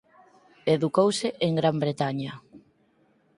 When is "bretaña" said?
1.83-2.33